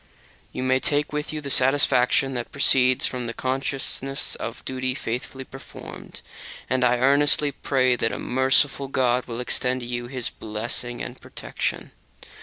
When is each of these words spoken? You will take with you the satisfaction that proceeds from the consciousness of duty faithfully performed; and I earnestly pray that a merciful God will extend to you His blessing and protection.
You 0.51 0.67
will 0.67 0.79
take 0.79 1.13
with 1.13 1.31
you 1.31 1.41
the 1.41 1.51
satisfaction 1.51 2.33
that 2.33 2.51
proceeds 2.51 3.05
from 3.05 3.25
the 3.25 3.35
consciousness 3.35 4.33
of 4.33 4.65
duty 4.65 4.95
faithfully 4.95 5.43
performed; 5.43 6.21
and 6.67 6.83
I 6.83 6.97
earnestly 6.97 7.51
pray 7.51 7.95
that 7.95 8.11
a 8.11 8.17
merciful 8.17 8.87
God 8.87 9.27
will 9.27 9.39
extend 9.39 9.81
to 9.81 9.85
you 9.85 10.07
His 10.07 10.31
blessing 10.31 11.03
and 11.03 11.21
protection. 11.21 11.91